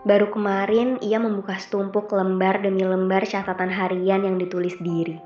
[0.00, 5.20] Baru kemarin ia membuka setumpuk lembar demi lembar catatan harian yang ditulis diri.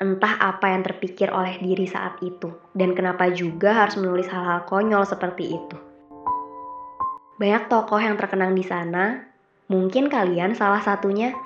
[0.00, 5.04] Entah apa yang terpikir oleh diri saat itu, dan kenapa juga harus menulis hal-hal konyol
[5.04, 5.76] seperti itu.
[7.36, 9.28] Banyak tokoh yang terkenang di sana,
[9.68, 11.36] mungkin kalian salah satunya.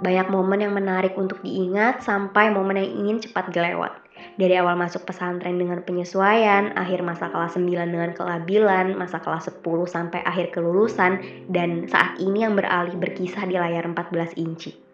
[0.00, 3.92] Banyak momen yang menarik untuk diingat sampai momen yang ingin cepat gelewat.
[4.38, 9.84] Dari awal masuk pesantren dengan penyesuaian, akhir masa kelas 9 dengan kelabilan, masa kelas 10
[9.84, 11.20] sampai akhir kelulusan,
[11.52, 14.90] dan saat ini yang beralih berkisah di layar 14 inci.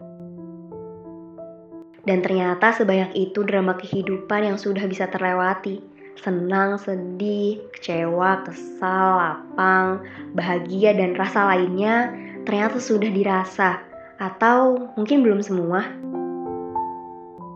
[2.06, 5.82] Dan ternyata sebanyak itu drama kehidupan yang sudah bisa terlewati.
[6.16, 12.14] Senang, sedih, kecewa, kesal, lapang, bahagia, dan rasa lainnya
[12.46, 13.82] ternyata sudah dirasa.
[14.22, 15.82] Atau mungkin belum semua.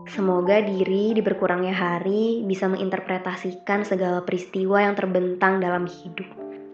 [0.09, 6.25] Semoga diri di berkurangnya hari bisa menginterpretasikan segala peristiwa yang terbentang dalam hidup.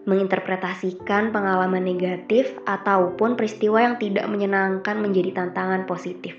[0.08, 6.32] Menginterpretasikan pengalaman negatif ataupun peristiwa yang tidak menyenangkan menjadi tantangan positif.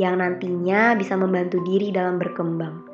[0.00, 2.88] Yang nantinya bisa membantu diri dalam berkembang.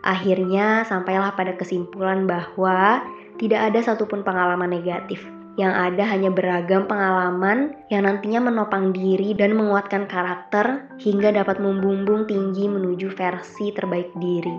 [0.00, 3.04] Akhirnya sampailah pada kesimpulan bahwa
[3.36, 5.20] tidak ada satupun pengalaman negatif
[5.58, 12.30] yang ada hanya beragam pengalaman yang nantinya menopang diri dan menguatkan karakter hingga dapat membumbung
[12.30, 14.54] tinggi menuju versi terbaik diri.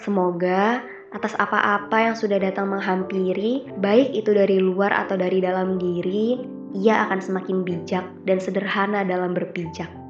[0.00, 0.80] Semoga
[1.14, 6.40] atas apa-apa yang sudah datang menghampiri, baik itu dari luar atau dari dalam diri,
[6.74, 10.03] ia akan semakin bijak dan sederhana dalam berpijak.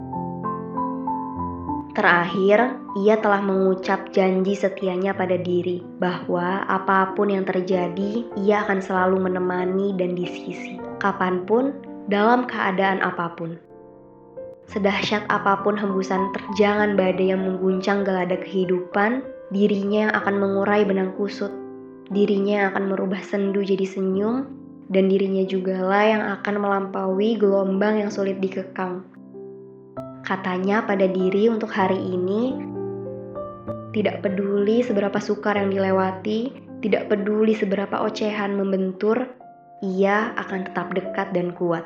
[1.95, 2.75] Terakhir,
[3.06, 9.23] ia telah mengucap janji setianya pada diri bahwa apa pun yang terjadi, ia akan selalu
[9.23, 11.70] menemani dan di sisi, kapan pun,
[12.11, 13.55] dalam keadaan apa pun.
[14.67, 19.22] Sedahsyat apa pun hembusan terjangan badai yang mengguncang gelada kehidupan,
[19.55, 21.55] dirinya yang akan mengurai benang kusut,
[22.11, 24.50] dirinya yang akan merubah sendu jadi senyum,
[24.91, 29.06] dan dirinya jugalah yang akan melampaui gelombang yang sulit dikekang
[30.25, 32.56] Katanya pada diri untuk hari ini,
[33.93, 36.49] tidak peduli seberapa sukar yang dilewati,
[36.81, 39.28] tidak peduli seberapa ocehan membentur,
[39.84, 41.84] ia akan tetap dekat dan kuat.